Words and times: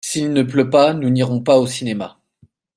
S'il 0.03 0.33
ne 0.33 0.41
pleut 0.41 0.71
pas 0.71 0.95
nous 0.95 1.11
n'irons 1.11 1.43
pas 1.43 1.59
au 1.59 1.67
cinéma. 1.67 2.17